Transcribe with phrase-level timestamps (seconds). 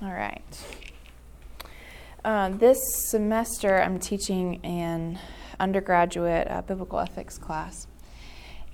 [0.00, 0.44] All right.
[2.24, 2.78] Uh, this
[3.10, 5.18] semester, I'm teaching an
[5.58, 7.88] undergraduate uh, biblical ethics class,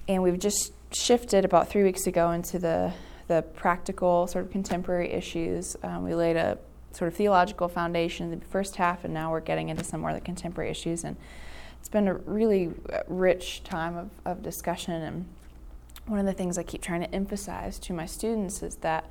[0.06, 2.92] and we've just shifted about three weeks ago into the
[3.26, 5.76] the practical, sort of contemporary issues.
[5.82, 6.58] Um, we laid a
[6.92, 10.10] sort of theological foundation in the first half, and now we're getting into some more
[10.10, 11.04] of the contemporary issues.
[11.04, 11.16] And
[11.80, 14.92] it's been a really uh, rich time of, of discussion.
[14.92, 15.24] And
[16.04, 19.06] one of the things I keep trying to emphasize to my students is that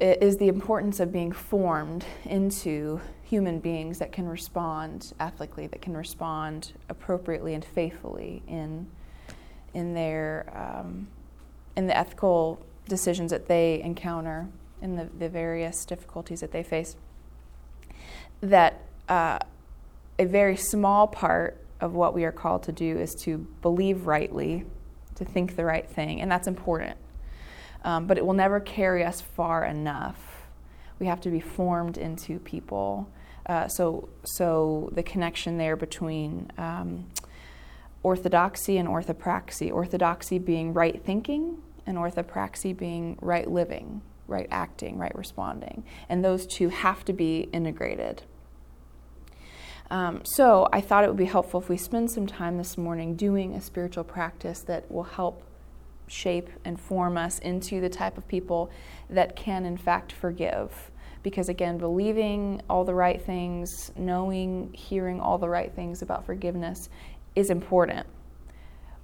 [0.00, 5.96] is the importance of being formed into human beings that can respond ethically, that can
[5.96, 8.86] respond appropriately and faithfully in
[9.74, 11.08] in their um,
[11.76, 14.48] in the ethical decisions that they encounter,
[14.80, 16.96] in the, the various difficulties that they face.
[18.40, 19.38] That uh,
[20.18, 24.64] a very small part of what we are called to do is to believe rightly,
[25.16, 26.96] to think the right thing, and that's important
[27.88, 30.46] um, but it will never carry us far enough.
[30.98, 33.08] We have to be formed into people.
[33.46, 37.06] Uh, so, so the connection there between um,
[38.02, 45.16] orthodoxy and orthopraxy, orthodoxy being right thinking, and orthopraxy being right living, right acting, right
[45.16, 45.82] responding.
[46.10, 48.20] And those two have to be integrated.
[49.90, 53.16] Um, so I thought it would be helpful if we spend some time this morning
[53.16, 55.42] doing a spiritual practice that will help
[56.08, 58.70] shape and form us into the type of people
[59.10, 60.90] that can, in fact, forgive.
[61.22, 66.88] Because again, believing all the right things, knowing, hearing all the right things about forgiveness
[67.34, 68.06] is important,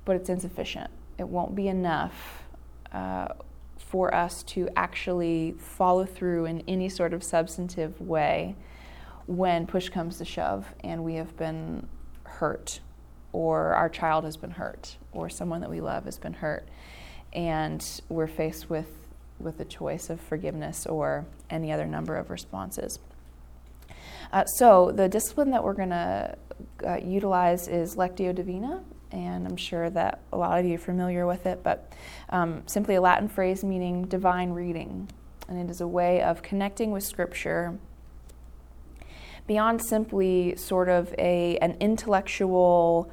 [0.04, 0.90] but it's insufficient.
[1.18, 2.44] It won't be enough
[2.92, 3.28] uh,
[3.76, 8.56] for us to actually follow through in any sort of substantive way
[9.26, 11.86] when push comes to shove and we have been
[12.24, 12.80] hurt
[13.32, 16.68] or our child has been hurt or someone that we love has been hurt
[17.34, 18.88] and we're faced with
[19.40, 22.98] with the choice of forgiveness or any other number of responses.
[24.32, 26.36] Uh, so the discipline that we're going to
[26.86, 28.82] uh, utilize is Lectio Divina,
[29.12, 31.92] and I'm sure that a lot of you are familiar with it, but
[32.30, 35.08] um, simply a Latin phrase meaning divine reading.
[35.48, 37.78] And it is a way of connecting with Scripture
[39.46, 43.10] beyond simply sort of a, an intellectual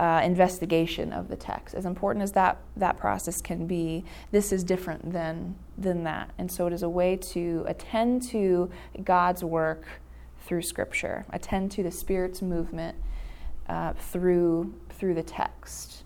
[0.00, 1.74] uh, investigation of the text.
[1.74, 6.30] As important as that, that process can be, this is different than, than that.
[6.38, 8.70] And so it is a way to attend to
[9.04, 9.84] God's work
[10.46, 12.96] through Scripture, attend to the Spirit's movement
[13.68, 16.04] uh, through, through the text.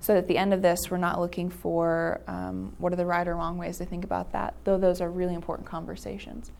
[0.00, 3.28] So at the end of this, we're not looking for um, what are the right
[3.28, 6.50] or wrong ways to think about that, though those are really important conversations.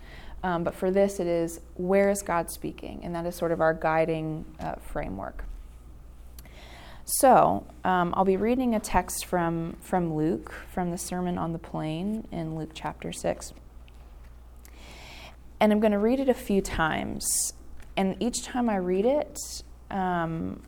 [0.45, 3.01] Um, but for this, it is where is God speaking?
[3.03, 5.45] And that is sort of our guiding uh, framework.
[7.19, 11.59] So, um, I'll be reading a text from, from Luke, from the Sermon on the
[11.59, 13.53] Plain in Luke chapter 6.
[15.59, 17.53] And I'm going to read it a few times.
[17.97, 19.37] And each time I read it,
[19.91, 20.63] um,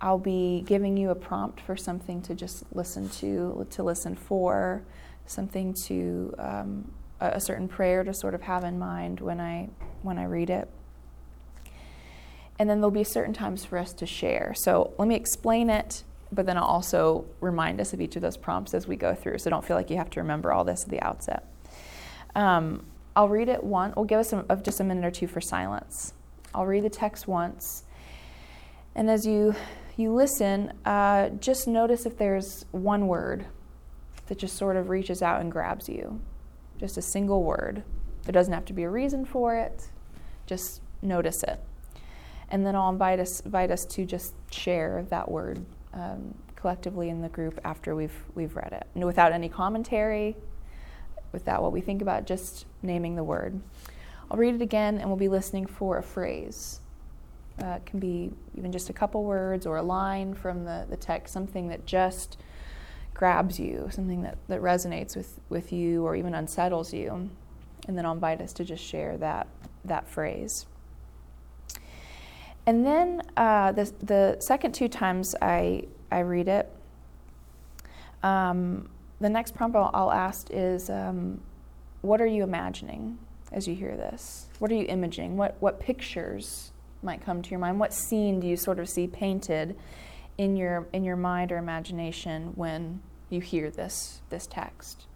[0.00, 4.84] I'll be giving you a prompt for something to just listen to, to listen for,
[5.26, 9.68] something to, um, a, a certain prayer to sort of have in mind when I,
[10.02, 10.68] when I read it.
[12.60, 14.52] And then there'll be certain times for us to share.
[14.54, 18.36] So let me explain it, but then I'll also remind us of each of those
[18.36, 19.38] prompts as we go through.
[19.38, 21.46] So don't feel like you have to remember all this at the outset.
[22.34, 22.84] Um,
[23.16, 23.96] I'll read it once.
[23.96, 26.12] We'll give us some, of just a minute or two for silence.
[26.54, 27.84] I'll read the text once.
[28.94, 29.54] And as you,
[29.96, 33.46] you listen, uh, just notice if there's one word
[34.26, 36.20] that just sort of reaches out and grabs you.
[36.78, 37.84] Just a single word.
[38.24, 39.88] There doesn't have to be a reason for it,
[40.46, 41.58] just notice it
[42.50, 47.22] and then I'll invite us invite us to just share that word um, collectively in
[47.22, 50.36] the group after we've we've read it, and without any commentary,
[51.32, 53.60] without what we think about, just naming the word.
[54.30, 56.80] I'll read it again, and we'll be listening for a phrase.
[57.62, 60.96] Uh, it can be even just a couple words or a line from the, the
[60.96, 62.38] text, something that just
[63.12, 67.28] grabs you, something that, that resonates with, with you or even unsettles you.
[67.86, 69.46] And then I'll invite us to just share that,
[69.84, 70.64] that phrase.
[72.70, 76.70] And then uh, the, the second two times I, I read it,
[78.22, 78.88] um,
[79.20, 81.40] the next prompt I'll, ask is um,
[82.02, 83.18] What are you imagining
[83.50, 84.46] as you hear this?
[84.60, 85.36] What are you imaging?
[85.36, 86.70] What, what pictures
[87.02, 87.80] might come to your mind?
[87.80, 89.76] What scene do you sort of see painted
[90.38, 95.08] in your, in your mind or imagination when you hear this, this text?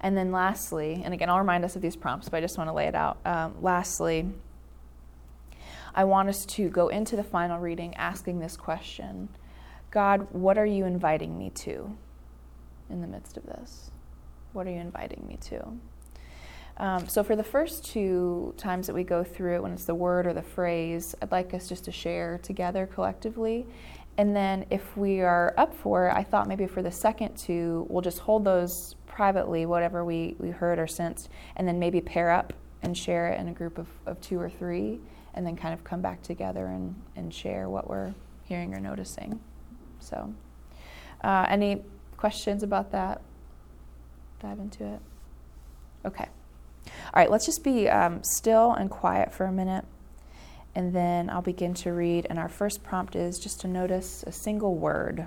[0.00, 2.70] And then lastly, and again, I'll remind us of these prompts, but I just want
[2.70, 3.18] to lay it out.
[3.26, 4.30] Um, lastly,
[5.96, 9.30] I want us to go into the final reading asking this question
[9.90, 11.96] God, what are you inviting me to
[12.90, 13.90] in the midst of this?
[14.52, 15.72] What are you inviting me to?
[16.76, 19.94] Um, so, for the first two times that we go through it, when it's the
[19.94, 23.66] word or the phrase, I'd like us just to share together collectively.
[24.18, 27.86] And then, if we are up for it, I thought maybe for the second two,
[27.88, 32.30] we'll just hold those privately, whatever we, we heard or sensed, and then maybe pair
[32.30, 32.52] up
[32.82, 35.00] and share it in a group of, of two or three,
[35.36, 39.38] and then kind of come back together and, and share what we're hearing or noticing.
[40.00, 40.34] So,
[41.22, 41.82] uh, any
[42.16, 43.20] questions about that?
[44.40, 45.00] Dive into it.
[46.04, 46.28] Okay.
[46.86, 49.84] All right, let's just be um, still and quiet for a minute,
[50.74, 52.26] and then I'll begin to read.
[52.30, 55.26] And our first prompt is just to notice a single word.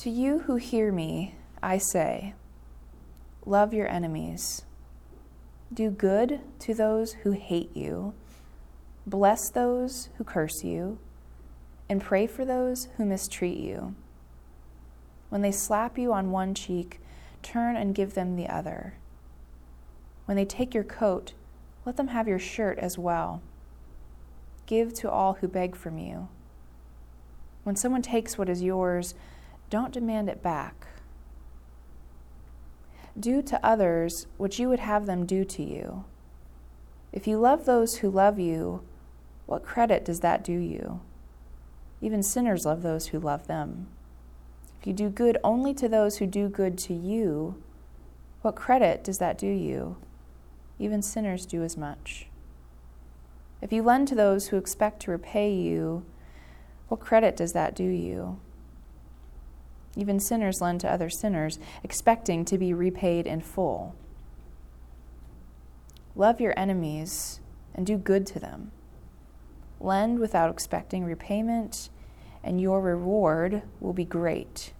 [0.00, 2.32] To you who hear me, I say,
[3.44, 4.62] love your enemies.
[5.74, 8.14] Do good to those who hate you.
[9.06, 10.98] Bless those who curse you.
[11.86, 13.94] And pray for those who mistreat you.
[15.28, 16.98] When they slap you on one cheek,
[17.42, 18.94] turn and give them the other.
[20.24, 21.34] When they take your coat,
[21.84, 23.42] let them have your shirt as well.
[24.64, 26.28] Give to all who beg from you.
[27.64, 29.12] When someone takes what is yours,
[29.70, 30.88] don't demand it back.
[33.18, 36.04] Do to others what you would have them do to you.
[37.12, 38.82] If you love those who love you,
[39.46, 41.00] what credit does that do you?
[42.00, 43.88] Even sinners love those who love them.
[44.80, 47.60] If you do good only to those who do good to you,
[48.42, 49.96] what credit does that do you?
[50.78, 52.26] Even sinners do as much.
[53.60, 56.04] If you lend to those who expect to repay you,
[56.88, 58.40] what credit does that do you?
[59.96, 63.94] Even sinners lend to other sinners, expecting to be repaid in full.
[66.14, 67.40] Love your enemies
[67.74, 68.72] and do good to them.
[69.80, 71.88] Lend without expecting repayment,
[72.44, 74.72] and your reward will be great.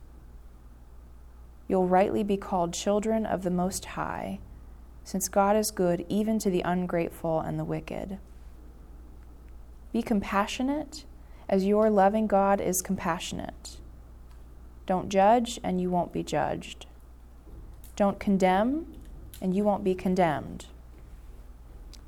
[1.69, 4.41] You'll rightly be called children of the Most High,
[5.05, 8.19] since God is good even to the ungrateful and the wicked.
[9.93, 11.05] Be compassionate
[11.49, 13.79] as your loving God is compassionate.
[14.91, 16.87] Don't judge, and you won't be judged.
[17.95, 18.93] Don't condemn,
[19.41, 20.67] and you won't be condemned.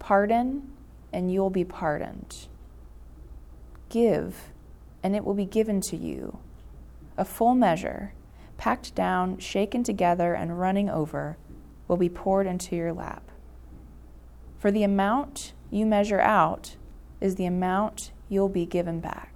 [0.00, 0.68] Pardon,
[1.12, 2.48] and you'll be pardoned.
[3.88, 4.50] Give,
[5.00, 6.38] and it will be given to you.
[7.16, 8.14] A full measure,
[8.56, 11.36] packed down, shaken together, and running over,
[11.86, 13.30] will be poured into your lap.
[14.58, 16.74] For the amount you measure out
[17.20, 19.28] is the amount you'll be given back.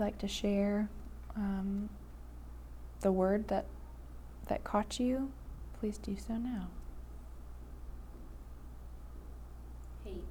[0.00, 0.88] You'd like to share
[1.36, 1.90] um,
[3.02, 3.66] the word that
[4.48, 5.30] that caught you,
[5.78, 6.68] please do so now.
[10.04, 10.24] Hate.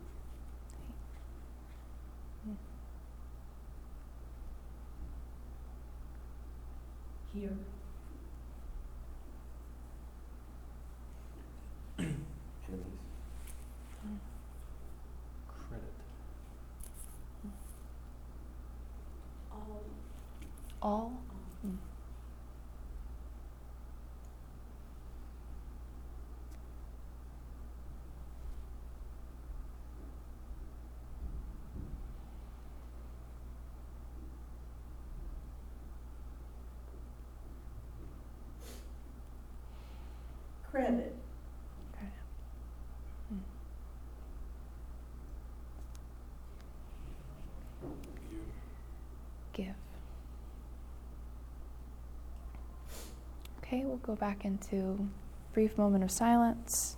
[7.34, 7.52] Here.
[20.90, 21.12] All?
[21.66, 21.78] Mm.
[40.72, 41.16] Credit.
[49.54, 49.89] Give.
[53.72, 55.08] Okay, we'll go back into
[55.54, 56.98] brief moment of silence.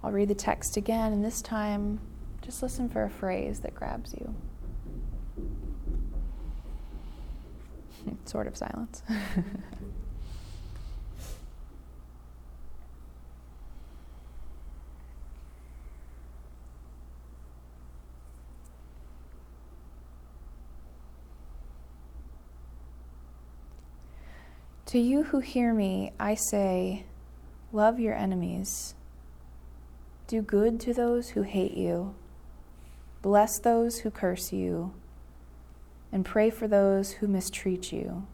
[0.00, 1.98] I'll read the text again, and this time
[2.40, 4.32] just listen for a phrase that grabs you.
[8.26, 9.02] sort of silence.
[24.94, 27.04] To you who hear me, I say,
[27.72, 28.94] love your enemies.
[30.28, 32.14] Do good to those who hate you.
[33.20, 34.94] Bless those who curse you.
[36.12, 38.24] And pray for those who mistreat you.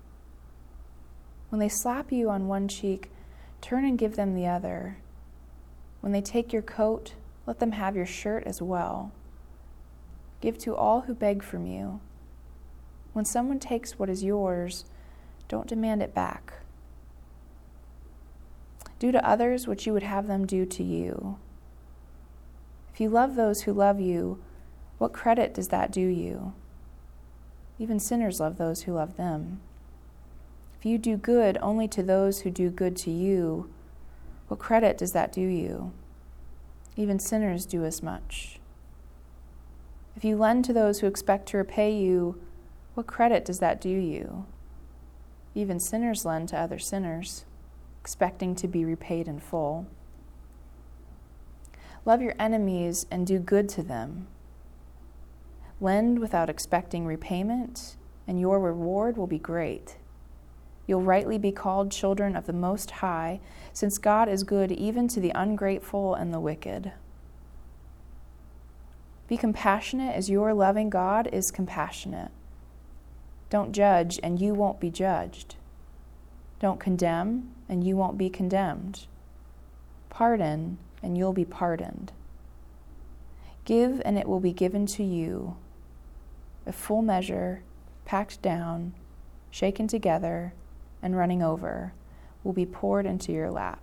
[1.49, 3.11] When they slap you on one cheek,
[3.63, 4.99] turn and give them the other.
[6.03, 7.15] When they take your coat,
[7.47, 9.13] let them have your shirt as well.
[10.43, 12.01] Give to all who beg from you.
[13.15, 14.85] When someone takes what is yours,
[15.51, 16.53] don't demand it back.
[19.01, 21.39] Do to others what you would have them do to you.
[22.95, 24.41] If you love those who love you,
[24.99, 26.53] what credit does that do you?
[27.81, 29.61] Even sinners love those who love them.
[30.79, 33.69] If you do good only to those who do good to you,
[34.47, 35.91] what credit does that do you?
[36.97, 38.61] Even sinners do as much.
[40.15, 42.41] If you lend to those who expect to repay you,
[42.95, 44.45] what credit does that do you?
[45.55, 47.45] Even sinners lend to other sinners,
[48.01, 49.87] expecting to be repaid in full.
[52.05, 54.27] Love your enemies and do good to them.
[55.81, 59.97] Lend without expecting repayment, and your reward will be great.
[60.87, 63.41] You'll rightly be called children of the Most High,
[63.73, 66.93] since God is good even to the ungrateful and the wicked.
[69.29, 72.33] Be compassionate as your loving God is compassionate.
[73.51, 75.57] Don't judge, and you won't be judged.
[76.61, 79.07] Don't condemn, and you won't be condemned.
[80.09, 82.13] Pardon, and you'll be pardoned.
[83.65, 85.57] Give, and it will be given to you.
[86.67, 87.63] A full measure,
[88.05, 88.95] packed down,
[89.51, 90.53] shaken together,
[91.03, 91.93] and running over,
[92.45, 93.83] will be poured into your lap.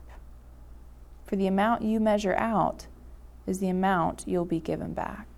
[1.26, 2.88] For the amount you measure out
[3.46, 5.37] is the amount you'll be given back.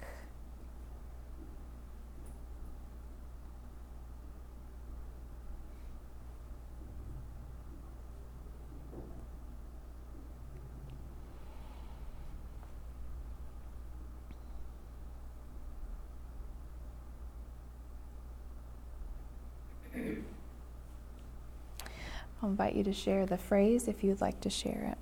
[22.50, 24.98] I'll invite you to share the phrase if you'd like to share it.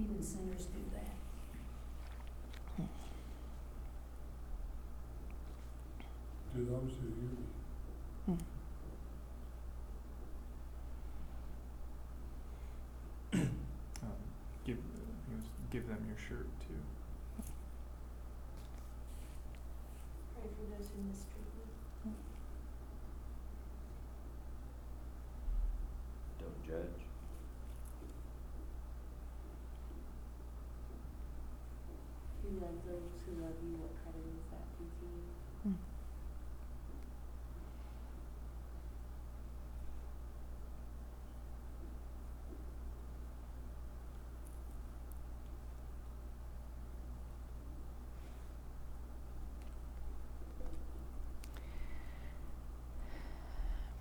[0.00, 1.12] Even sinners do that.
[6.54, 7.44] To those who hear me.
[14.64, 14.78] Give,
[15.70, 16.80] give them your shirt too.
[20.96, 22.12] Pray for those who mistreat you.
[26.40, 27.02] Don't judge.
[32.44, 35.72] You love those who love you, what credit is that due to you?
[35.72, 35.76] Mm.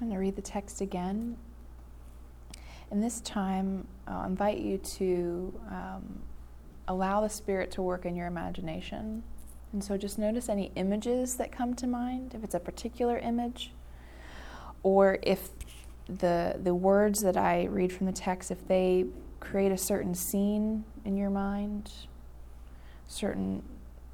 [0.05, 1.35] I'm going to read the text again.
[2.91, 6.21] And this time, I'll invite you to um,
[6.87, 9.23] allow the Spirit to work in your imagination.
[9.73, 13.71] And so just notice any images that come to mind, if it's a particular image,
[14.83, 15.49] or if
[16.07, 19.05] the, the words that I read from the text, if they
[19.39, 21.91] create a certain scene in your mind,
[23.07, 23.63] certain,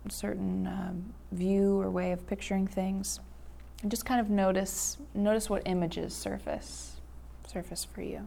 [0.07, 3.19] certain um, view or way of picturing things.
[3.81, 7.01] And just kind of notice notice what images surface
[7.47, 8.25] surface for you.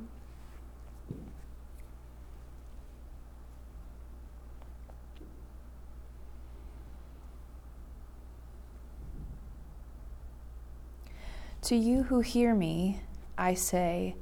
[11.63, 13.01] To you who hear me,
[13.39, 14.17] I say,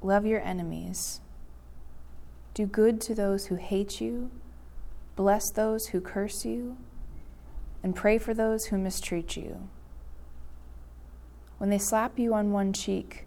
[0.00, 1.20] love your enemies.
[2.54, 4.30] Do good to those who hate you,
[5.14, 6.78] bless those who curse you,
[7.82, 9.68] and pray for those who mistreat you.
[11.62, 13.24] When they slap you on one cheek,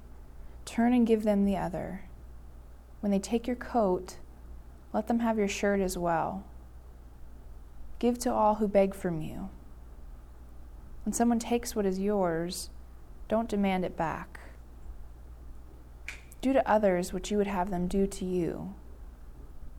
[0.65, 2.01] turn and give them the other.
[2.99, 4.17] When they take your coat,
[4.91, 6.43] let them have your shirt as well.
[7.97, 9.47] Give to all who beg from you.
[11.05, 12.71] When someone takes what is yours,
[13.29, 14.41] don't demand it back.
[16.41, 18.73] Do to others what you would have them do to you.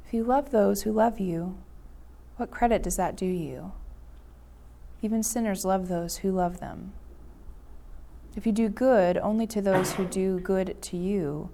[0.06, 1.58] If you love those who love you,
[2.38, 3.72] what credit does that do you?
[5.02, 6.94] Even sinners love those who love them.
[8.36, 11.48] If you do good only to those who do good to you,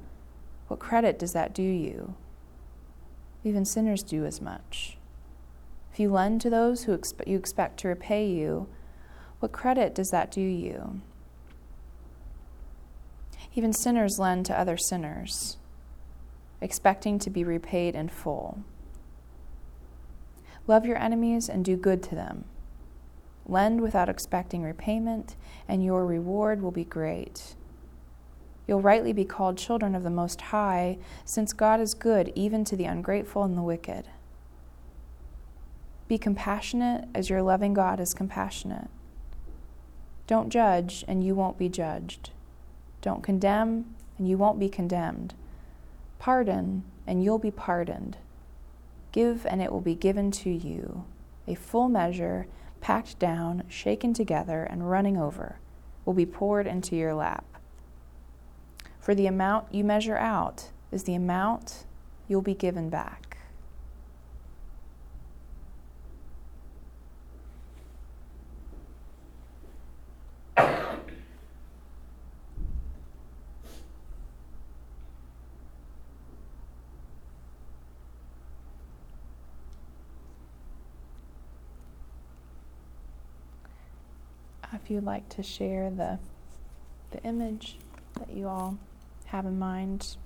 [0.67, 2.15] what credit does that do you?
[3.45, 4.99] Even sinners do as much.
[5.93, 8.69] If you lend to those who expe- you expect to repay you,
[9.39, 11.01] what credit does that do you?
[13.55, 15.59] Even sinners lend to other sinners,
[16.61, 18.65] expecting to be repaid in full.
[20.67, 22.45] Love your enemies and do good to them.
[23.47, 25.37] Lend without expecting repayment,
[25.69, 27.55] and your reward will be great.
[28.67, 32.77] You'll rightly be called children of the Most High, since God is good even to
[32.77, 34.09] the ungrateful and the wicked.
[36.09, 38.89] Be compassionate as your loving God is compassionate.
[40.27, 42.31] Don't judge, and you won't be judged.
[43.01, 45.35] Don't condemn, and you won't be condemned.
[46.19, 48.19] Pardon, and you'll be pardoned.
[49.11, 51.05] Give, and it will be given to you.
[51.49, 52.47] A full measure,
[52.83, 55.59] packed down, shaken together, and running over,
[56.05, 57.47] will be poured into your lap.
[59.01, 61.87] For the amount you measure out is the amount
[62.29, 63.32] you'll be given back.
[84.83, 86.19] If you'd like to share the,
[87.13, 87.79] the image
[88.19, 88.79] that you all
[89.27, 90.17] have in mind,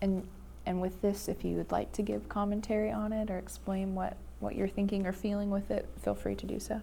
[0.00, 0.26] and
[0.64, 4.16] and with this, if you would like to give commentary on it or explain what,
[4.40, 6.80] what you're thinking or feeling with it, feel free to do so.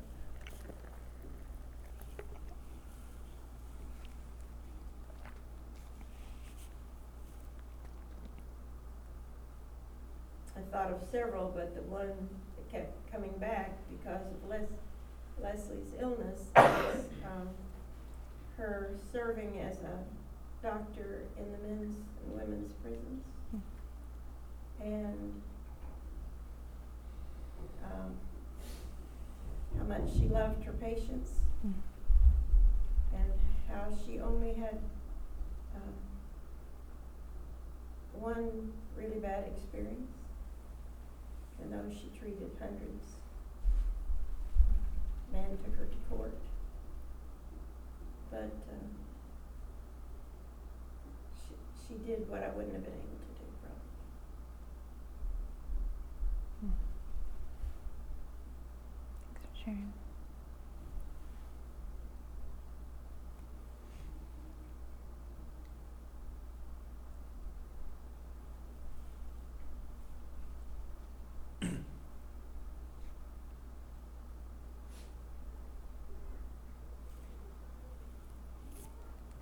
[10.58, 14.68] I thought of several, but the one that kept coming back because of Les-
[15.42, 17.48] Leslie's illness is um,
[18.58, 23.26] her serving as a doctor in the men's and women's prisons.
[24.82, 25.42] And
[27.84, 28.16] um,
[29.78, 31.32] how much she loved her patients
[31.64, 33.34] and
[33.68, 34.80] how she only had
[35.76, 35.94] um,
[38.14, 40.12] one really bad experience
[41.60, 43.06] even though she treated hundreds.
[45.32, 46.38] Man took her to court.
[48.32, 48.88] But, uh,
[51.90, 53.80] she, she did what I wouldn't have been able to do, probably.
[59.34, 59.94] Thanks for sharing.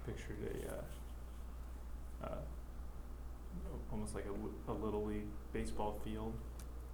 [0.06, 2.42] Pictured a, uh, uh,
[4.08, 6.34] almost like a, a little league baseball field,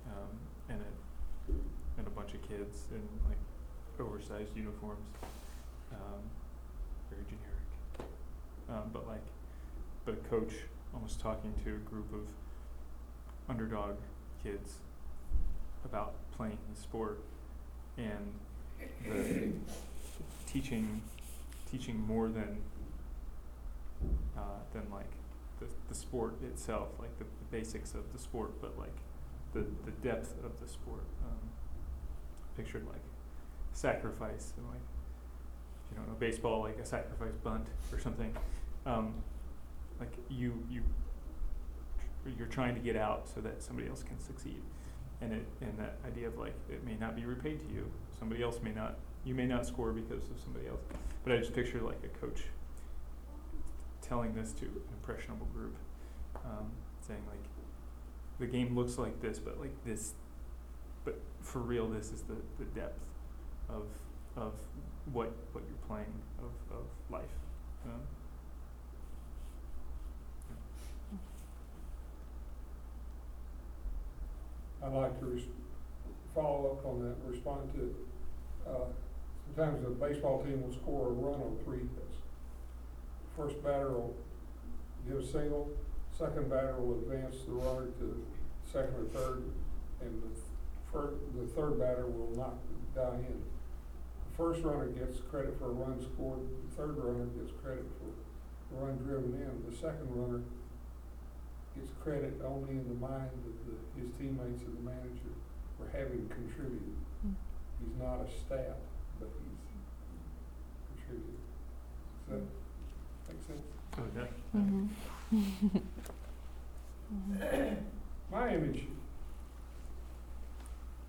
[0.07, 0.37] um,
[0.69, 1.51] and a,
[1.97, 3.37] and a bunch of kids in like
[3.99, 5.05] oversized uniforms,
[5.91, 6.21] um,
[7.09, 8.09] very generic.
[8.69, 9.23] Um, but like,
[10.05, 10.53] but a coach
[10.93, 12.27] almost talking to a group of
[13.49, 13.95] underdog
[14.41, 14.75] kids
[15.85, 17.19] about playing the sport
[17.97, 18.33] and
[19.07, 19.51] the
[20.47, 21.01] teaching
[21.69, 22.57] teaching more than
[24.37, 25.05] uh, than like
[25.63, 28.95] the, the sport itself, like the, the basics of the sport, but like
[29.53, 31.03] the, the depth of the sport.
[31.25, 31.49] Um,
[32.55, 33.01] pictured like
[33.73, 34.81] sacrifice and like
[35.91, 38.35] you don't know baseball like a sacrifice bunt or something.
[38.85, 39.13] Um,
[39.99, 40.81] like you you
[42.37, 44.61] you're trying to get out so that somebody else can succeed,
[45.21, 47.89] and it and that idea of like it may not be repaid to you.
[48.17, 48.97] Somebody else may not.
[49.25, 50.81] You may not score because of somebody else.
[51.23, 52.43] But I just picture like a coach
[54.13, 55.75] telling this to an impressionable group,
[56.45, 56.69] um,
[57.07, 57.43] saying like,
[58.39, 60.13] the game looks like this, but like this,
[61.03, 62.99] but for real, this is the, the depth
[63.69, 63.87] of
[64.35, 64.53] of
[65.11, 67.23] what what you're playing of of life.
[67.85, 68.01] Um,
[74.83, 75.43] I'd like to res-
[76.35, 77.95] follow up on that, respond to,
[78.69, 78.85] uh,
[79.55, 81.87] sometimes the baseball team will score a run on three.
[83.37, 84.15] First batter will
[85.07, 85.69] get a single,
[86.17, 88.25] second batter will advance the runner to
[88.71, 89.43] second or third,
[90.01, 90.39] and the
[90.91, 92.55] fir- the third batter will knock
[92.93, 93.41] the guy in.
[93.41, 98.77] The first runner gets credit for a run scored, the third runner gets credit for
[98.77, 100.41] a run driven in, the second runner
[101.75, 105.33] gets credit only in the mind of the, his teammates and the manager
[105.77, 106.93] for having contributed.
[107.25, 107.33] Mm.
[107.81, 108.77] He's not a stat,
[109.19, 109.57] but he's
[110.93, 111.41] contributed.
[112.29, 112.45] Does
[113.33, 113.61] that make sense?
[118.31, 118.83] My image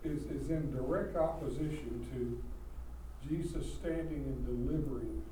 [0.04, 2.42] is, is in direct opposition to
[3.28, 5.22] Jesus standing and delivering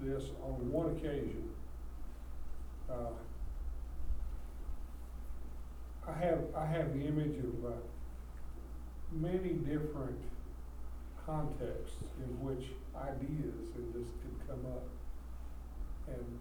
[0.00, 1.48] this on one occasion.
[2.90, 3.12] Uh,
[6.06, 7.70] I have, I have the image of, uh,
[9.12, 10.18] many different
[11.26, 14.84] contexts in which ideas in this could come up.
[16.08, 16.38] And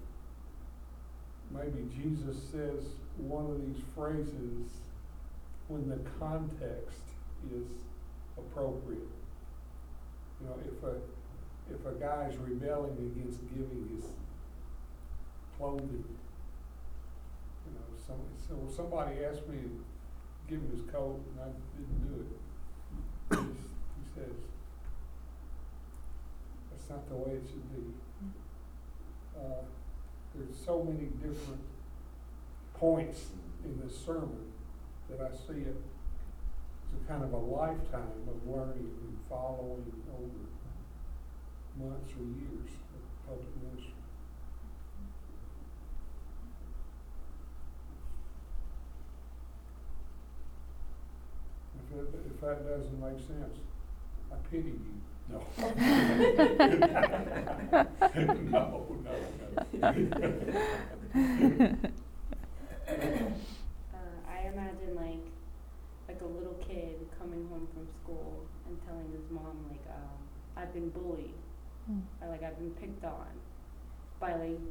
[1.52, 4.82] maybe Jesus says one of these phrases
[5.68, 7.02] when the context
[7.54, 7.68] is
[8.38, 9.10] appropriate.
[10.40, 10.96] You know, if a,
[11.74, 14.06] if a guy's rebelling against giving his
[15.58, 16.04] clothing,
[17.66, 17.88] you know,
[18.48, 19.84] so somebody asked me to
[20.50, 22.28] give him his coat and I didn't do it.
[23.32, 24.38] He says,
[26.72, 27.94] that's not the way it should be.
[30.34, 31.62] There's so many different
[32.74, 33.28] points
[33.64, 34.52] in this sermon
[35.10, 35.76] that I see it
[36.88, 40.42] as a kind of a lifetime of learning and following over
[41.78, 43.94] months or years of public ministry.
[51.94, 53.58] If that doesn't make sense,
[54.32, 55.11] I pity you.
[58.52, 58.86] No.
[59.04, 59.92] No, no, no.
[62.92, 65.24] Uh, I imagine like,
[66.08, 70.18] like a little kid coming home from school and telling his mom like, um,
[70.58, 71.34] I've been bullied
[71.90, 72.02] Mm.
[72.22, 73.26] or like I've been picked on
[74.20, 74.62] by like,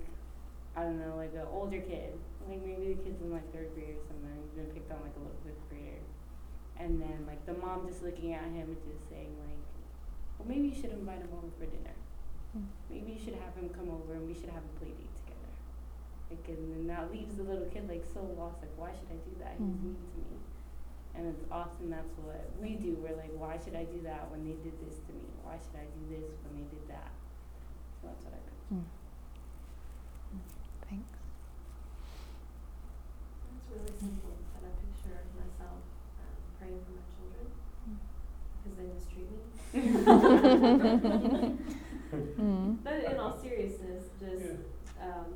[0.76, 2.14] I don't know, like an older kid.
[2.48, 4.30] Like maybe the kid's in like third grade or something.
[4.46, 5.98] He's been picked on like a little fifth grader,
[6.78, 9.58] and then like the mom just looking at him and just saying like,
[10.40, 11.92] well maybe you should invite him over for dinner.
[12.56, 12.64] Mm.
[12.88, 15.52] Maybe you should have him come over and we should have a play date together.
[16.32, 18.64] Like, and then that leaves the little kid like so lost.
[18.64, 19.54] Like, why should I do that?
[19.60, 19.84] He's Mhm.
[19.84, 20.40] mean to me.
[21.12, 22.96] And it's often that's what we do.
[23.02, 25.28] We're like, why should I do that when they did this to me?
[25.44, 27.12] Why should I do this when they did that?
[28.00, 28.80] So that's what I picture.
[28.80, 28.86] Mm.
[30.88, 31.10] Thanks.
[33.50, 35.82] It's really simple, but I picture myself
[36.22, 37.46] um, praying for my children
[38.62, 39.09] because they mistreat me.
[39.74, 41.56] Mm.
[42.82, 44.56] But in all seriousness, just Yeah.
[45.06, 45.30] um,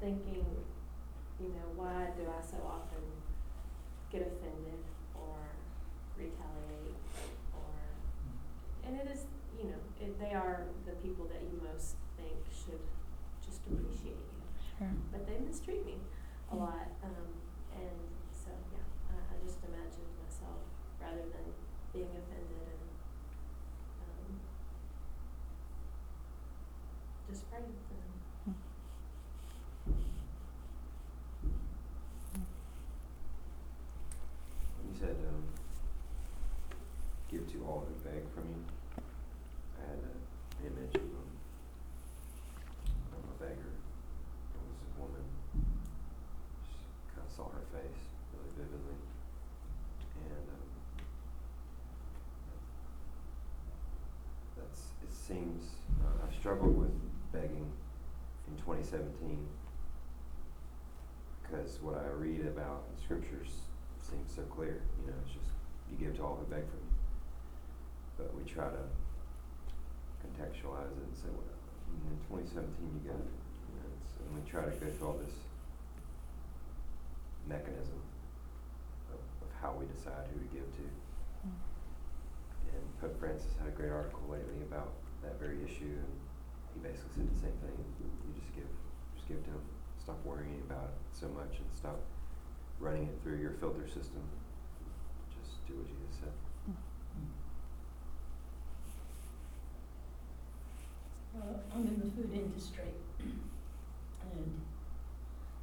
[0.00, 0.44] thinking,
[1.40, 3.00] you know, why do I so often
[4.10, 4.76] get offended
[5.14, 5.36] or
[6.18, 7.00] retaliate
[7.56, 7.72] or,
[8.84, 9.24] and it is,
[9.56, 12.80] you know, it, they are the people that you most think should
[13.44, 14.42] just appreciate you
[14.78, 14.92] Sure.
[15.12, 15.96] but they mistreat me
[16.52, 16.88] a lot.
[17.02, 17.28] Um,
[17.72, 18.00] and
[18.36, 20.60] so, yeah, I, I just imagined myself
[21.00, 21.46] rather than
[21.94, 22.84] being offended and
[24.04, 24.28] um,
[27.32, 28.54] just for them.
[34.84, 35.44] You said, um,
[37.30, 38.62] give to all who beg from you.
[39.78, 40.20] I had an
[40.60, 41.32] image of, um,
[43.16, 43.72] of a beggar.
[43.72, 45.24] It was a woman.
[46.68, 46.84] Just
[47.16, 48.00] kind of saw her face
[48.36, 49.00] really vividly.
[50.20, 50.68] And, um,
[54.58, 57.01] that's, it seems, uh, I struggled with
[57.32, 57.70] begging
[58.48, 59.46] in twenty seventeen
[61.52, 63.68] because what I read about in scriptures
[64.00, 64.80] seems so clear.
[65.00, 65.52] You know, it's just
[65.90, 66.96] you give to all who beg from you.
[68.16, 68.84] But we try to
[70.24, 71.44] contextualize it and say, well,
[72.08, 75.36] in 2017 you got, you know, and we try to go through all this
[77.44, 78.00] mechanism
[79.12, 80.86] of, of how we decide who to give to.
[81.44, 81.60] Mm.
[82.72, 86.12] And Pope Francis had a great article lately about that very issue, and
[86.74, 87.76] he basically said the same thing.
[88.00, 88.70] You just give,
[89.16, 89.64] just give to him.
[90.00, 92.00] Stop worrying about it so much, and stop
[92.80, 94.22] running it through your filter system.
[95.30, 96.34] Just do what Jesus said.
[101.32, 104.60] Uh, I'm in the food industry, and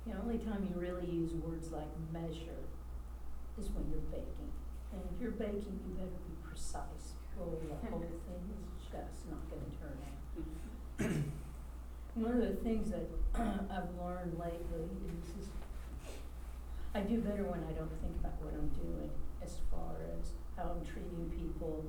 [0.08, 2.66] the only time you really use words like measure
[3.60, 4.50] is when you're baking.
[4.92, 9.46] And if you're baking, you better be precise, or the whole thing is just not
[9.52, 10.42] gonna turn out.
[12.16, 15.50] One of the things that I've learned lately is, is
[16.94, 19.12] I do better when I don't think about what I'm doing
[19.44, 21.86] as far as how I'm treating people.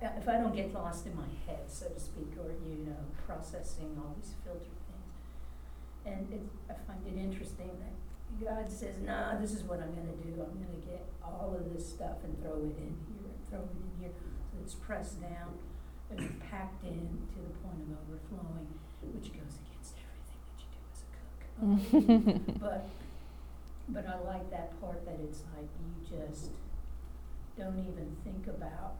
[0.00, 3.96] If I don't get lost in my head, so to speak, or, you know, processing
[3.96, 5.12] all these filter things.
[6.04, 7.96] And I find it interesting that
[8.44, 10.44] God says, nah, this is what I'm gonna do.
[10.44, 13.76] I'm gonna get all of this stuff and throw it in here and throw it
[13.76, 14.12] in here.
[14.52, 15.56] So it's pressed down
[16.10, 18.68] and packed in to the point of overflowing,
[19.12, 22.60] which goes against everything that you do as a cook.
[22.60, 22.88] But,
[23.88, 26.50] but I like that part that it's like you just
[27.58, 28.96] don't even think about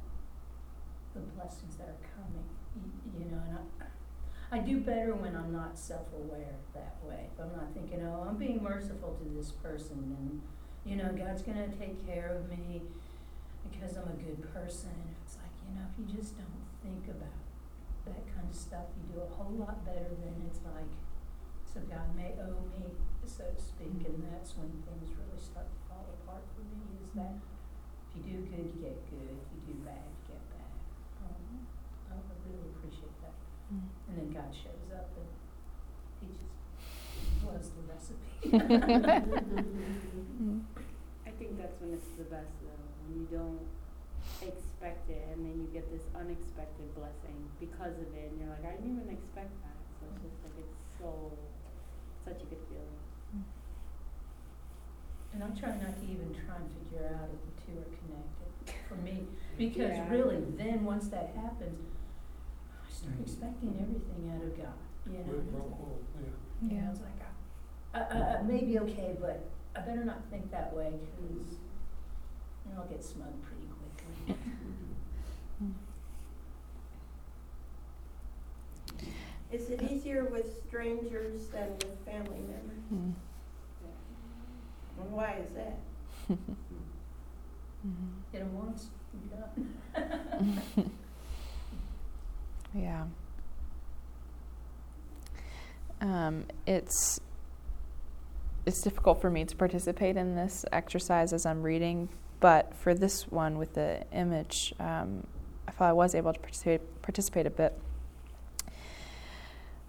[1.14, 5.52] the blessings that are coming, you, you know, and I, I do better when I'm
[5.52, 7.28] not self-aware that way.
[7.32, 10.40] If I'm not thinking, oh, I'm being merciful to this person and,
[10.84, 12.82] you know, God's gonna take care of me
[13.70, 14.90] because I'm a good person.
[15.24, 17.44] It's like, you know, if you just don't think about
[18.08, 20.88] that kind of stuff, you do a whole lot better than it's like,
[21.68, 22.96] so God may owe me,
[23.28, 27.12] so to speak, and that's when things really start to fall apart for me, is
[27.12, 27.36] that
[28.08, 30.72] if you do good, you get good, if you do bad, you get bad.
[31.28, 31.68] Um,
[32.08, 33.36] I I really appreciate that.
[33.68, 33.84] Mm.
[34.08, 35.28] And then God shows up and
[36.24, 36.56] he just
[37.44, 38.48] was the recipe.
[40.38, 40.62] Mm.
[41.26, 43.58] I think that's when it's the best though, when you don't
[44.46, 48.64] expect it and then you get this unexpected blessing because of it and you're like,
[48.64, 49.74] I didn't even expect that.
[49.98, 51.32] So it's just like it's so
[52.24, 52.98] such a good feeling.
[53.34, 53.42] Mm-hmm.
[55.34, 58.48] And I'm trying not to even try and figure out if the two are connected
[58.88, 59.26] for me,
[59.58, 60.08] because Yeah.
[60.10, 61.80] really, then once that happens,
[62.78, 65.24] I start expecting everything out of God, you know?
[65.24, 66.74] Quid pro quo, yeah.
[66.74, 69.80] Yeah, I was like, uh, uh, uh, I, I, I may be okay, but I
[69.80, 71.56] better not think that way, cause
[72.66, 73.57] then I'll get smug pretty quickly.
[79.50, 82.84] Is it easier with strangers than with family members?
[82.92, 83.14] Mm.
[85.00, 85.78] And why is that?
[86.30, 86.36] Mhm.
[88.32, 90.90] Hit 'em once, you're done.
[92.74, 93.04] Yeah.
[96.02, 97.18] Um, it's
[98.66, 103.28] it's difficult for me to participate in this exercise as I'm reading, but for this
[103.28, 105.26] one with the image, um,
[105.66, 107.78] I felt I was able to participate participate a bit.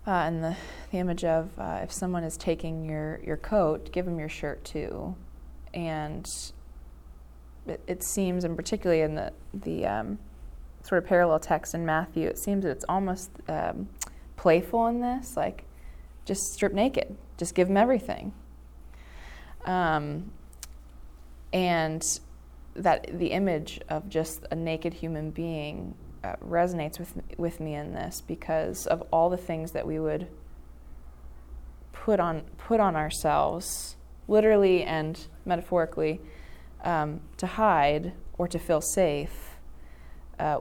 [0.07, 0.55] Uh, and the
[0.91, 4.63] the image of uh, if someone is taking your your coat, give them your shirt
[4.63, 5.15] too,
[5.73, 6.27] and
[7.67, 10.19] it, it seems, and particularly in the the um,
[10.81, 13.89] sort of parallel text in Matthew, it seems that it's almost um,
[14.38, 15.65] playful in this, like
[16.25, 18.33] just strip naked, just give them everything.
[19.65, 20.31] Um,
[21.51, 22.19] and
[22.79, 27.93] that the image of just a naked human being uh, resonates with with me in
[27.93, 30.27] this because of all the things that we would
[31.91, 33.95] put on put on ourselves,
[34.27, 36.19] literally and metaphorically,
[36.83, 39.55] um, to hide or to feel safe.
[40.39, 40.59] Uh,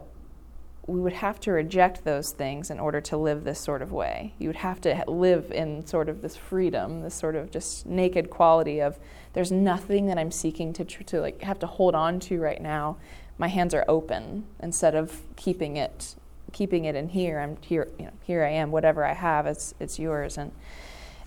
[0.89, 4.33] we would have to reject those things in order to live this sort of way.
[4.39, 8.31] You would have to live in sort of this freedom, this sort of just naked
[8.31, 8.99] quality of
[9.35, 12.61] there's nothing that I'm seeking to tr- to like have to hold on to right
[12.61, 12.97] now.
[13.37, 16.15] My hands are open instead of keeping it
[16.53, 17.39] keeping it in here.
[17.39, 18.71] I'm here, you know, here I am.
[18.71, 20.53] Whatever I have, it's it's yours, and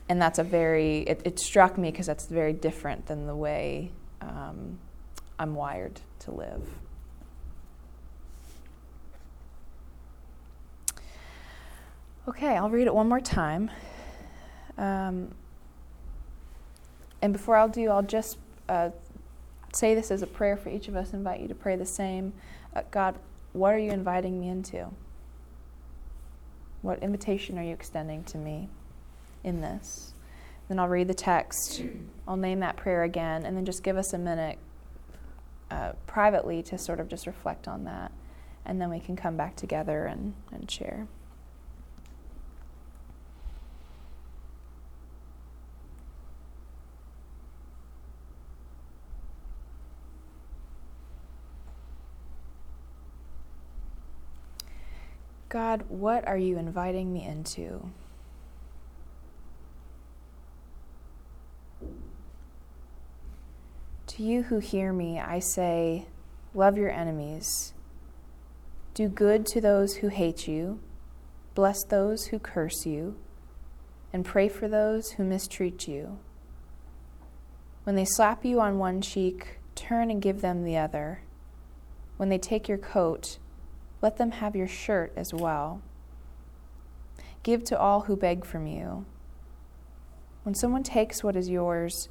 [0.09, 3.91] and that's a very it, it struck me because that's very different than the way
[4.21, 4.79] um,
[5.37, 6.67] I'm wired to live.
[12.31, 13.69] Okay, I'll read it one more time.
[14.77, 15.35] Um,
[17.21, 18.37] and before I'll do, I'll just
[18.69, 18.91] uh,
[19.73, 22.31] say this as a prayer for each of us, invite you to pray the same.
[22.73, 23.19] Uh, God,
[23.51, 24.87] what are you inviting me into?
[26.81, 28.69] What invitation are you extending to me
[29.43, 30.13] in this?
[30.69, 31.83] Then I'll read the text,
[32.25, 34.57] I'll name that prayer again, and then just give us a minute
[35.69, 38.13] uh, privately to sort of just reflect on that.
[38.65, 41.09] And then we can come back together and, and share.
[55.51, 57.89] God, what are you inviting me into?
[64.07, 66.05] To you who hear me, I say,
[66.53, 67.73] love your enemies.
[68.93, 70.79] Do good to those who hate you.
[71.53, 73.17] Bless those who curse you.
[74.13, 76.17] And pray for those who mistreat you.
[77.83, 81.23] When they slap you on one cheek, turn and give them the other.
[82.15, 83.37] When they take your coat,
[84.01, 85.81] let them have your shirt as well.
[87.43, 89.05] Give to all who beg from you.
[90.43, 92.09] When someone takes what is yours,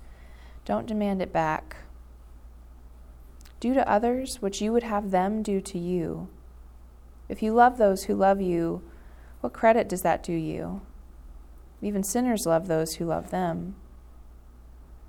[0.64, 1.76] don't demand it back.
[3.58, 6.28] Do to others what you would have them do to you.
[7.28, 8.82] If you love those who love you,
[9.40, 10.80] what credit does that do you?
[11.82, 13.74] Even sinners love those who love them.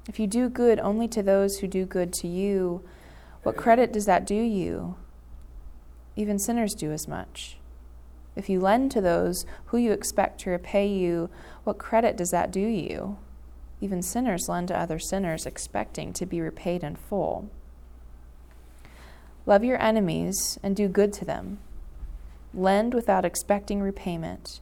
[0.07, 2.83] If you do good only to those who do good to you,
[3.43, 4.95] what credit does that do you?
[6.15, 7.57] Even sinners do as much.
[8.35, 11.29] If you lend to those who you expect to repay you,
[11.63, 13.17] what credit does that do you?
[13.81, 17.49] Even sinners lend to other sinners, expecting to be repaid in full.
[19.45, 21.57] Love your enemies and do good to them.
[22.53, 24.61] Lend without expecting repayment,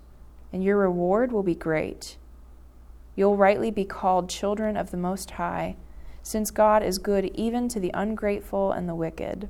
[0.53, 2.17] and your reward will be great.
[3.15, 5.75] You'll rightly be called children of the Most High,
[6.23, 9.49] since God is good even to the ungrateful and the wicked.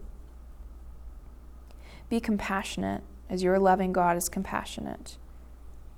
[2.10, 5.18] Be compassionate as your loving God is compassionate.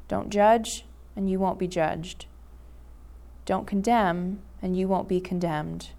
[0.08, 2.26] Don't judge, and you won't be judged.
[3.46, 5.92] Don't condemn, and you won't be condemned.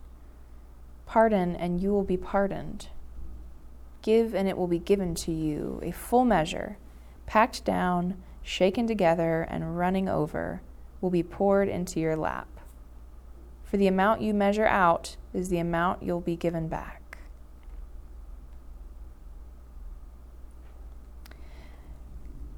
[1.07, 2.89] Pardon, and you will be pardoned.
[4.03, 6.77] Give, and it will be given to you a full measure,
[7.27, 10.61] packed down, shaken together, and running over,
[11.01, 12.49] will be poured into your lap.
[13.63, 17.02] For the amount you measure out is the amount you'll be given back.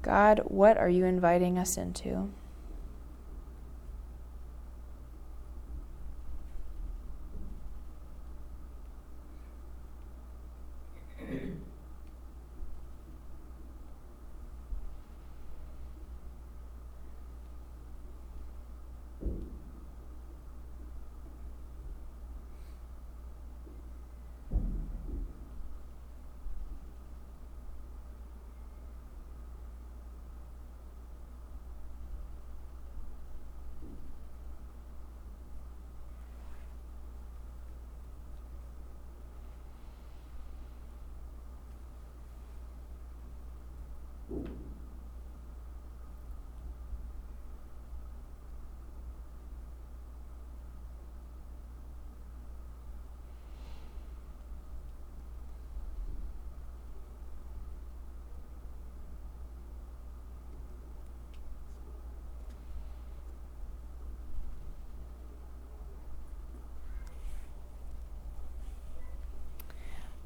[0.05, 2.29] God, what are you inviting us into?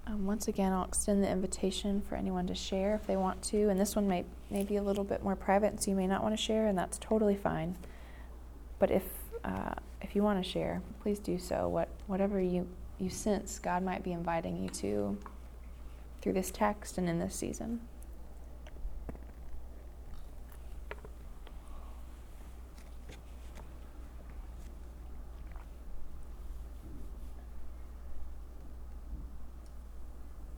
[0.10, 3.70] Um, once again, I'll extend the invitation for anyone to share if they want to.
[3.70, 6.24] And this one may, may be a little bit more private, so you may not
[6.24, 7.78] want to share, and that's totally fine.
[8.80, 9.04] But if,
[9.44, 11.68] uh, if you want to share, please do so.
[11.68, 12.68] What, whatever you,
[12.98, 15.18] you sense God might be inviting you to
[16.22, 17.82] through this text and in this season.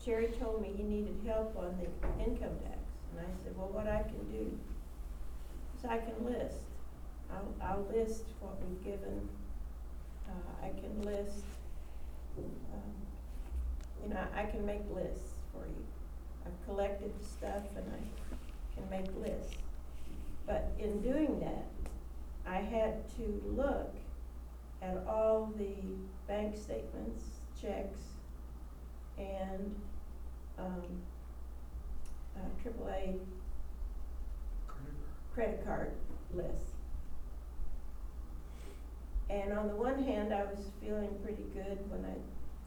[0.03, 2.79] Jerry told me he needed help on the income tax,
[3.11, 4.51] and I said, well, what I can do
[5.77, 6.57] is I can list.
[7.31, 9.29] I'll, I'll list what we've given,
[10.27, 11.45] uh, I can list,
[12.37, 12.91] um,
[14.03, 15.85] you know, I can make lists for you.
[16.45, 19.55] I've collected stuff and I can make lists.
[20.45, 21.65] But in doing that,
[22.45, 23.95] I had to look
[24.81, 25.75] at all the
[26.27, 27.23] bank statements,
[27.61, 27.99] checks,
[29.17, 29.75] and
[30.57, 30.83] um,
[32.41, 33.19] uh, AAA
[35.33, 35.91] credit card
[36.33, 36.75] list.
[39.29, 42.15] And on the one hand, I was feeling pretty good when I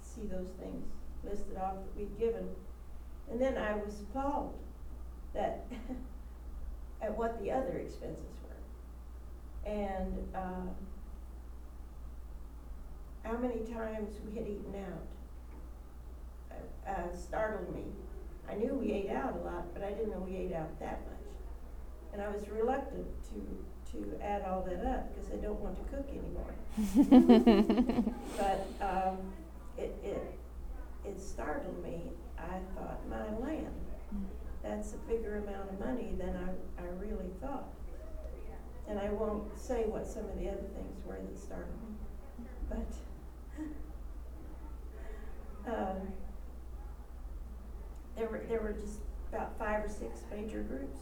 [0.00, 0.86] see those things
[1.22, 2.48] listed off that we'd given.
[3.30, 4.54] And then I was appalled
[5.34, 5.66] that
[7.02, 9.70] at what the other expenses were.
[9.70, 10.68] And uh,
[13.24, 15.02] how many times we had eaten out
[16.86, 17.84] uh, startled me.
[18.50, 21.00] I knew we ate out a lot, but I didn't know we ate out that
[21.06, 21.24] much.
[22.12, 25.96] And I was reluctant to to add all that up because I don't want to
[25.96, 26.54] cook anymore.
[28.36, 29.18] but um,
[29.78, 30.34] it, it
[31.04, 32.10] it startled me.
[32.38, 33.74] I thought, my land,
[34.62, 37.68] that's a bigger amount of money than I, I really thought.
[38.88, 41.96] And I won't say what some of the other things were that startled me,
[42.68, 42.92] but
[45.72, 46.08] um,
[48.16, 48.98] there were, there were just
[49.32, 50.98] about five or six major groups,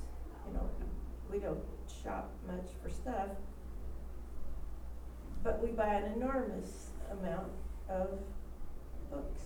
[0.46, 0.68] you know,
[1.30, 1.62] we don't
[2.02, 3.30] shop much for stuff.
[5.42, 7.50] But we buy an enormous amount
[7.88, 8.20] of
[9.10, 9.40] books.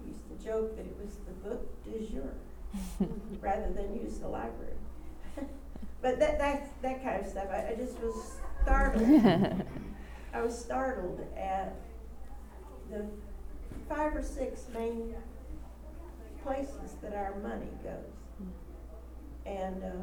[0.00, 2.34] We used to joke that it was the book du jour,
[3.40, 4.72] rather than use the library.
[6.02, 9.04] But that, that, that kind of stuff, I, I just was startled.
[10.34, 11.76] I was startled at
[12.90, 13.06] the
[13.88, 15.14] five or six main
[16.44, 18.12] places that our money goes.
[19.46, 20.02] And uh,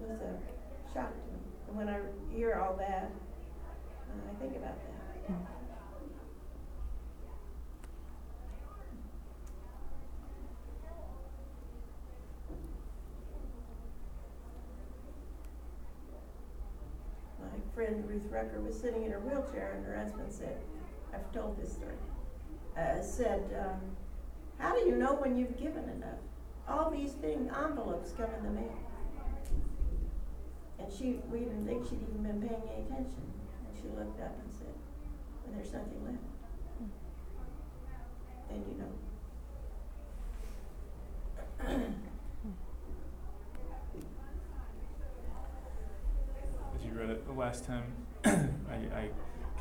[0.00, 1.40] it was a shock to me.
[1.68, 1.98] And when I
[2.34, 4.92] hear all that, uh, I think about that.
[17.40, 20.58] My friend Ruth Rucker was sitting in her wheelchair, and her husband said,
[21.14, 21.94] I've told this story.
[22.76, 23.80] Uh, said, um,
[24.58, 26.20] how do you know when you've given enough?
[26.68, 28.78] All these thing, envelopes come in the mail.
[30.78, 33.22] And she, we didn't think she'd even been paying any attention.
[33.66, 34.74] And she looked up and said,
[35.44, 36.18] when there's nothing left,
[38.48, 38.92] then you know.
[46.74, 47.92] As you read it the last time,
[48.24, 49.10] I, I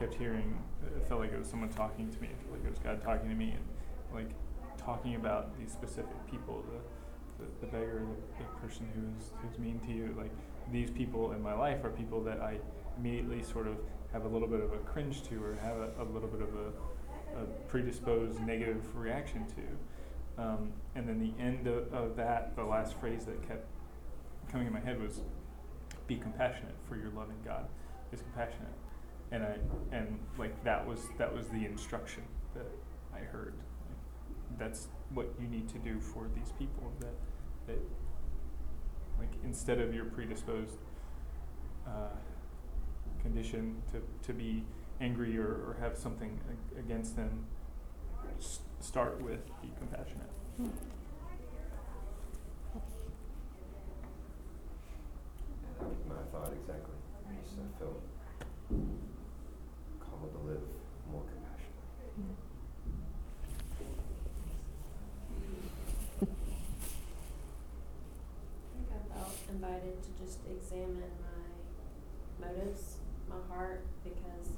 [0.01, 2.27] kept hearing, it felt like it was someone talking to me.
[2.27, 3.63] It felt like it was God talking to me and
[4.11, 4.31] like
[4.77, 6.65] talking about these specific people,
[7.37, 10.15] the, the, the beggar, the, the person who's, who's mean to you.
[10.17, 10.31] Like
[10.71, 12.57] these people in my life are people that I
[12.97, 13.75] immediately sort of
[14.11, 16.49] have a little bit of a cringe to or have a, a little bit of
[16.55, 20.41] a, a predisposed negative reaction to.
[20.41, 23.67] Um, and then the end of, of that, the last phrase that kept
[24.51, 25.21] coming in my head was,
[26.07, 27.67] "Be compassionate, for your loving God
[28.11, 28.80] is compassionate."
[29.31, 29.55] And I
[29.95, 32.23] and like that was that was the instruction
[32.53, 32.65] that
[33.13, 33.53] I heard.
[34.59, 36.91] That's what you need to do for these people.
[36.99, 37.13] That
[37.67, 37.79] that
[39.19, 40.77] like instead of your predisposed
[41.87, 42.09] uh,
[43.21, 44.63] condition to to be
[44.99, 47.45] angry or, or have something ag- against them,
[48.37, 50.29] s- start with be compassionate.
[55.79, 56.95] Was my thought exactly.
[57.27, 58.01] I just I felt
[60.27, 60.61] to live
[61.11, 62.35] more compassionately.
[66.21, 66.25] I
[68.75, 71.11] think I felt invited to just examine
[72.39, 72.97] my motives,
[73.29, 74.57] my heart, because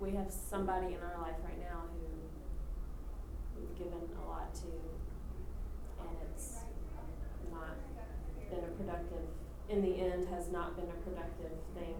[0.00, 2.06] we have somebody in our life right now who
[3.60, 4.70] we've given a lot to,
[6.00, 6.64] and it's
[7.52, 7.76] not
[8.50, 9.26] been a productive,
[9.68, 11.96] in the end, has not been a productive thing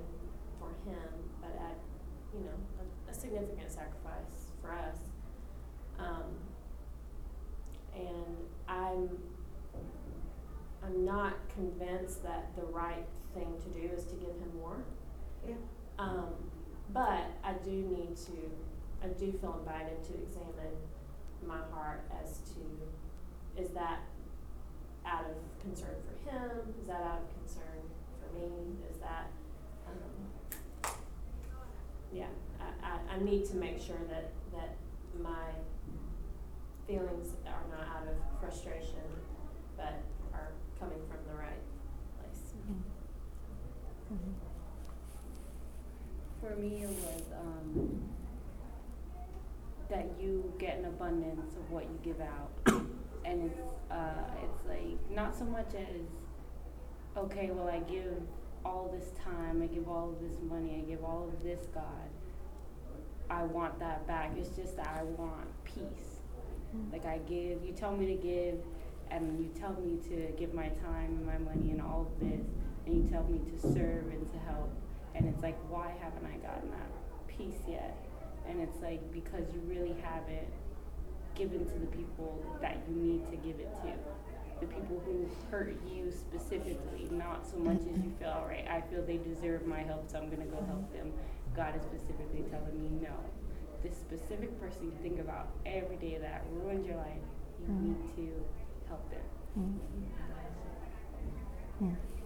[0.59, 1.09] for him,
[1.43, 1.77] but at,
[2.35, 4.97] you know, a, a significant sacrifice for us.
[5.99, 6.37] Um,
[7.95, 8.37] and
[8.69, 9.19] I'm
[10.85, 13.05] I'm not convinced that the right
[13.35, 14.77] thing to do is to give him more.
[15.47, 15.55] Yeah.
[15.99, 16.29] Um,
[16.93, 18.51] but I do need to,
[19.03, 20.77] I do feel invited to examine
[21.47, 24.01] my heart as to, is that
[25.05, 26.51] out of concern for him?
[26.81, 27.83] Is that out of concern
[28.21, 28.77] for me?
[28.91, 29.31] Is that,
[32.13, 32.27] yeah,
[32.61, 34.77] I, I, I need to make sure that, that
[35.21, 35.51] my
[36.87, 39.05] feelings are not out of frustration,
[39.77, 40.03] but
[40.33, 41.63] are coming from the right
[42.19, 42.55] place.
[46.41, 48.01] For me, it was um,
[49.91, 52.51] that you get an abundance of what you give out,
[53.25, 56.07] and it's uh, it's like not so much as
[57.17, 58.23] okay, well I give
[58.65, 61.85] all this time, I give all of this money, I give all of this God.
[63.31, 64.33] I want that back.
[64.37, 66.21] It's just that I want peace.
[66.75, 66.93] Mm-hmm.
[66.93, 68.57] Like I give, you tell me to give,
[69.11, 72.47] and you tell me to give my time and my money and all of this,
[72.87, 74.71] and you tell me to serve and to help.
[75.15, 76.91] And it's like, why haven't I gotten that
[77.27, 77.97] peace yet?
[78.49, 80.49] And it's like, because you really haven't
[81.35, 83.93] given to the people that you need to give it to.
[84.61, 88.81] The people who hurt you specifically, not so much as you feel, all right, I
[88.91, 91.13] feel they deserve my help, so I'm going to go help them.
[91.55, 93.15] God is specifically telling me, no.
[93.83, 97.23] This specific person you think about every day that ruined your life,
[97.61, 97.83] you Mhm.
[97.83, 98.45] need to
[98.89, 99.23] help them.
[99.57, 99.79] Mm.
[101.81, 102.18] Yeah.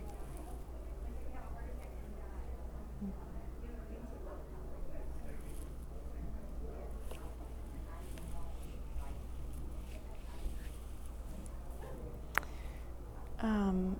[13.42, 13.96] Um,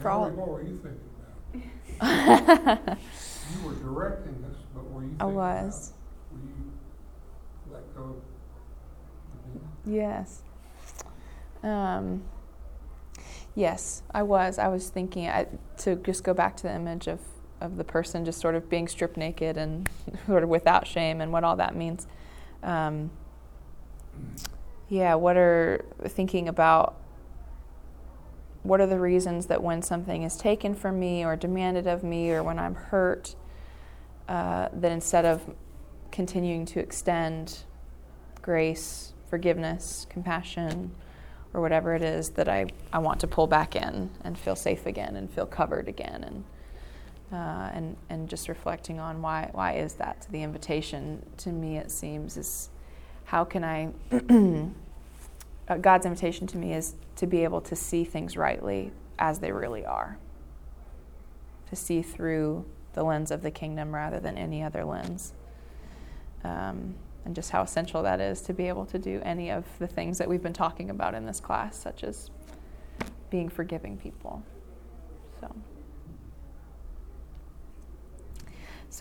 [0.00, 1.00] For all- what were you thinking
[2.78, 2.98] about?
[3.60, 5.34] You were directing us, but were you thinking I about?
[5.64, 5.92] was.
[6.30, 8.02] Were you let go?
[8.02, 8.16] of
[9.52, 9.68] the demon?
[9.84, 10.42] Yes.
[11.62, 12.22] Um,
[13.54, 14.58] yes, I was.
[14.58, 17.20] I was thinking I, to just go back to the image of,
[17.60, 19.90] of the person just sort of being stripped naked and
[20.26, 22.06] sort of without shame and what all that means.
[22.62, 23.10] Um,
[24.88, 26.96] yeah, what are thinking about
[28.62, 32.30] what are the reasons that when something is taken from me or demanded of me
[32.30, 33.34] or when I'm hurt,
[34.28, 35.42] uh, that instead of
[36.10, 37.60] continuing to extend
[38.40, 40.92] grace, forgiveness, compassion,
[41.54, 44.86] or whatever it is that I, I want to pull back in and feel safe
[44.86, 46.44] again and feel covered again and
[47.32, 50.26] uh, and and just reflecting on why why is that?
[50.30, 52.68] The invitation to me it seems is
[53.32, 53.88] how can I
[55.68, 59.52] uh, God's invitation to me is to be able to see things rightly as they
[59.52, 60.18] really are
[61.70, 65.32] to see through the lens of the kingdom rather than any other lens.
[66.44, 69.86] Um, and just how essential that is to be able to do any of the
[69.86, 72.30] things that we've been talking about in this class, such as
[73.30, 74.42] being forgiving people.
[75.40, 75.54] So.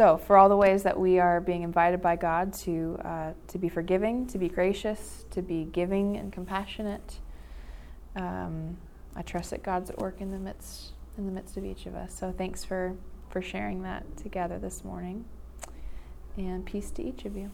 [0.02, 3.60] So, for all the ways that we are being invited by God to, uh, to
[3.60, 7.20] be forgiving, to be gracious, to be giving and compassionate,
[8.16, 8.78] um,
[9.16, 11.94] I trust that God's at work in the midst in the midst of each of
[11.94, 12.16] us.
[12.16, 12.96] So, thanks for
[13.30, 15.26] for sharing that together this morning,
[16.36, 17.52] and peace to each of you.